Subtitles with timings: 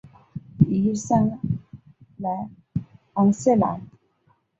[0.67, 1.39] 尼桑
[2.17, 2.49] 莱
[3.13, 3.83] 昂瑟兰。